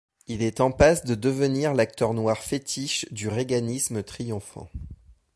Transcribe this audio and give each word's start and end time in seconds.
Il 0.25 0.41
est 0.41 0.61
en 0.61 0.71
passe 0.71 1.05
de 1.05 1.13
devenir 1.13 1.75
l'acteur 1.75 2.15
noir 2.15 2.39
fétiche 2.39 3.05
du 3.11 3.29
reaganisme 3.29 4.01
triomphant. 4.01 4.67